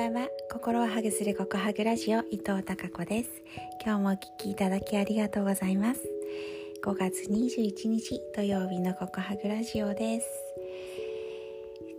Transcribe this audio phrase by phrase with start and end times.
[0.00, 0.28] ばんは。
[0.50, 3.30] 心をハグするココハグラジオ伊藤孝子です。
[3.84, 6.00] 今日もお聞きいただきありがとうございます。
[6.82, 10.26] 5月21日土曜日のココハグラジオです。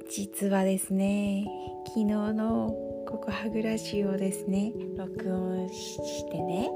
[0.10, 1.46] 実はですね
[1.90, 2.74] 昨日の
[3.08, 6.72] ココハグラジオですね録音してね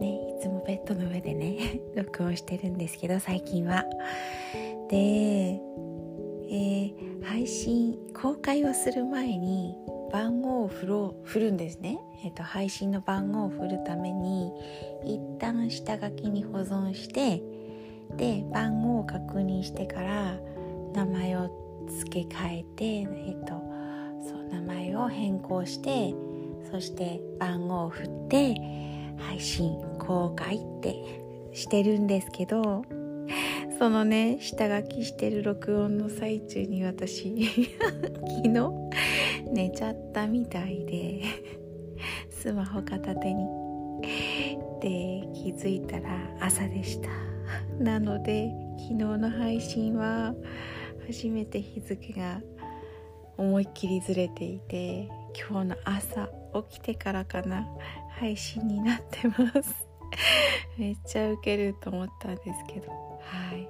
[0.00, 3.84] ねいつもベッドの上でね 録音してるんですけど最近は。
[4.88, 9.76] で、えー、配信公開をする前に
[10.12, 14.52] 番号を振ろう振るんですね、えーと、配信の番号を振るために
[15.04, 17.42] 一旦下書きに保存して
[18.16, 20.38] で番号を確認してから
[20.92, 21.50] 名前を
[21.88, 23.54] 付け替えて、えーと、
[24.28, 26.14] そう名前を変更して
[26.70, 28.54] そして番号を振って
[29.18, 30.94] 配信公開って
[31.52, 32.84] してるんですけど
[33.78, 37.48] そのね下書きしてる録音の最中に私
[38.42, 38.70] 昨日
[39.52, 41.22] 寝ちゃったみたいで
[42.30, 43.46] スマホ片手に。
[44.80, 46.08] で気づいたら
[46.40, 47.10] 朝でした。
[47.78, 50.34] なので昨日の配信は
[51.06, 52.40] 初めて日付が
[53.36, 55.08] 思いっきりずれていて
[55.48, 56.30] 今日の朝
[56.70, 57.66] 起きてからかな
[58.18, 59.88] 配信になってます。
[60.78, 62.90] めっちゃウケると思ったんですけど。
[62.90, 63.68] はい。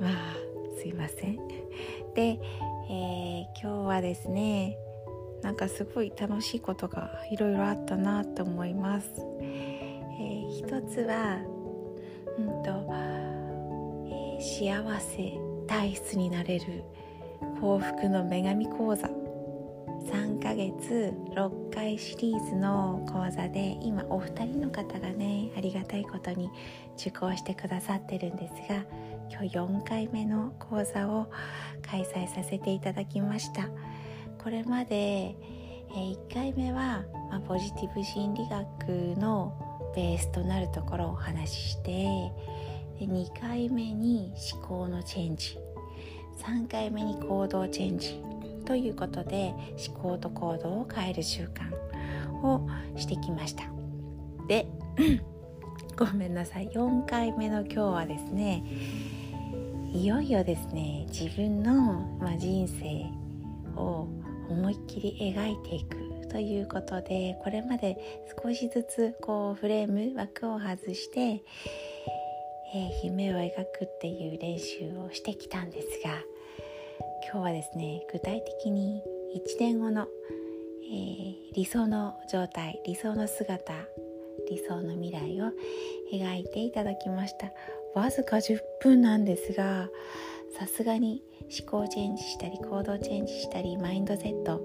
[0.00, 0.49] まあ
[0.80, 1.36] すいません。
[2.14, 4.78] で、えー、今日はですね
[5.42, 9.08] なんかすごい楽しいことがいろいろあったなと思います、
[9.40, 11.38] えー、一つは
[12.38, 12.70] うんと、
[14.08, 16.84] えー、幸せ体質になれる
[17.60, 19.29] 幸福の女神講座。
[20.06, 26.50] 3ヶ月6回シリーズの講座で今お二人の方がねありがたいことに
[26.98, 28.84] 受講してくださってるんですが
[29.30, 31.30] 今日4回目の講座を
[31.82, 33.68] 開催させていただきました。
[34.42, 35.36] これまで、え
[35.94, 39.54] 1回目は、まあ、ポジティブ心理学の
[39.94, 42.32] ベースとなるところをお話しして
[42.98, 45.58] で2回目に思考のチェンジ。
[46.38, 48.22] 3回目に行動チェンジ。
[48.70, 49.52] ということで
[49.88, 51.74] 思考と行動を変える習慣
[52.46, 53.64] をしてきました。
[54.46, 54.68] で
[55.98, 56.68] ごめんなさい。
[56.68, 58.62] 4回目の今日はですね
[59.92, 63.06] いよいよですね自分の、ま、人生
[63.76, 64.06] を
[64.48, 76.22] 思いっきり描いていくということでこれまで少しずつこうフレーム枠を外して、えー、夢を描くっていう練習をしてきたんですが
[77.22, 79.02] 今日はですね具体的に
[79.36, 80.06] 1年後の、
[80.84, 83.72] えー、理想の状態理想の姿
[84.48, 85.52] 理想の未来を
[86.12, 87.52] 描いていただきました。
[87.94, 89.88] わずか10分なんですが
[90.58, 91.22] さすがに
[91.60, 94.60] 思考チェンジしたり行動チェンジしたりマインドセット、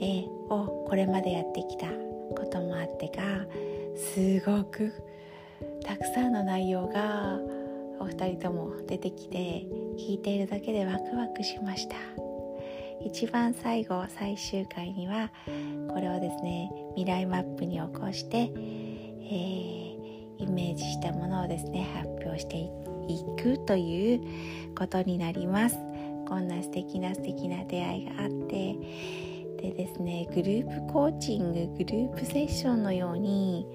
[0.00, 3.22] えー、をこれまでやってきたこともあってか
[3.96, 4.92] すごく
[5.84, 7.38] たくさんの内容が
[8.00, 9.66] お二人とも出てきて
[9.96, 11.96] 聞いているだけでワクワクしました。
[13.04, 15.30] 一番最後最終回には
[15.88, 25.76] これをですね未来マップに起こして、えー、イメージしたものをですね発表していくということになります。
[26.28, 28.74] こんな素敵な素敵な出会いがあって
[29.62, 33.66] でですねグループコーチンググループセッションのように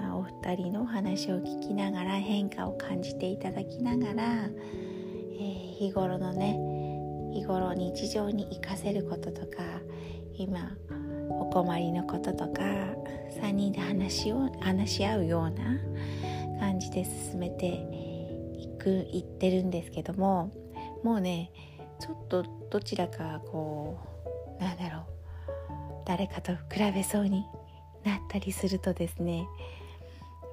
[0.00, 4.48] まあ、お二人のお話を聞きながら変化を感じていただきながら、
[5.40, 6.58] えー、日頃のね
[7.32, 9.62] 日頃日常に活かせることとか
[10.34, 10.76] 今
[11.30, 12.62] お困りのこととか
[13.40, 15.78] 3人で話を話し合うような
[16.58, 17.86] 感じで進めて
[18.58, 20.52] いくいってるんですけども
[21.02, 21.50] もうね
[21.98, 23.98] ちょっとどちらかこ
[24.58, 25.04] うなんだろう
[26.06, 27.46] 誰かと比べそうに
[28.04, 29.46] なったりするとですね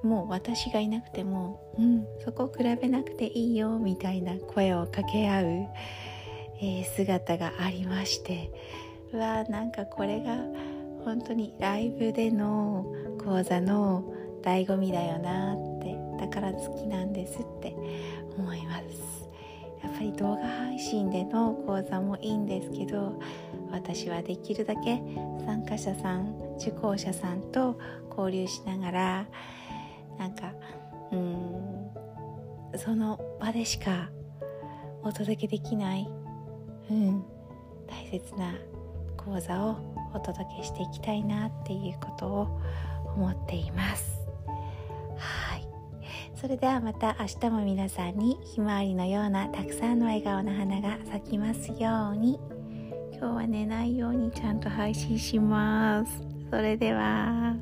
[0.02, 5.46] もう私がいなくても、うん、そこを比べなくていいよみたいな声を掛け合う、
[6.60, 8.50] えー、姿がありまして
[9.12, 10.36] うわーなんかこれが
[11.04, 12.86] 本当にライブでの
[13.24, 14.04] 講座の
[14.42, 17.74] 醍醐味だよなってだから好きなんですって
[18.36, 19.28] 思います。
[19.82, 23.18] やっぱり動画配信での講座もいいんですけど
[23.70, 25.00] 私はできるだけ
[25.46, 27.78] 参加者さん受講者さんと
[28.10, 29.26] 交流しながら
[30.18, 30.52] なんか
[31.12, 31.90] うん
[32.76, 34.10] その場でしか
[35.02, 36.08] お届けできない、
[36.90, 37.24] うん、
[37.86, 38.54] 大切な
[39.16, 39.76] 講座を
[40.14, 42.60] お届けしていきたいなっていうことを
[43.16, 44.18] 思っています。
[45.16, 45.68] はい。
[46.34, 52.38] それではまた明日も皆さんにひまわりのようなたくさんの笑顔の花が咲きますように。
[53.12, 56.22] 今日は寝ないようにちゃんと配信します。
[56.50, 57.56] それでは。